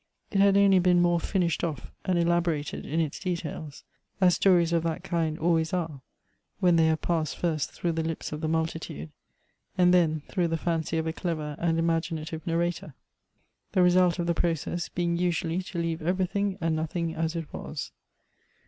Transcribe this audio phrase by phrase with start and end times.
[0.31, 3.83] It had only been more finished off and elaborated in its details,
[4.19, 6.01] as stories of that kind always are,
[6.59, 9.09] when they have passed first through the lips of the multitiide,
[9.77, 12.95] and then through the fancy of a clever and imaginative nar rator;
[13.73, 17.53] the result of the process being usually to leave every thing and nothing as it
[17.53, 17.91] was.